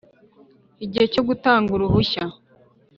igihe 0.85 1.05
cyo 1.13 1.23
gutanga 1.27 1.69
uruhushya 1.75 2.23